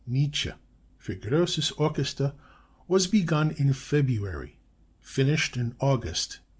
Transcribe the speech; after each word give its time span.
Nietzsche) 0.07 0.53
für 0.97 1.13
grosses 1.15 1.69
Orchester_, 1.77 2.33
was 2.87 3.05
begun 3.07 3.51
in 3.51 3.71
February, 3.71 4.57
finished 4.99 5.55
in 5.57 5.75
August, 5.79 6.39
1896. 6.39 6.39